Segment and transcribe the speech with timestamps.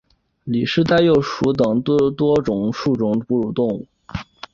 [0.45, 2.71] 里氏袋鼬属等之数种
[3.19, 3.87] 哺乳动物。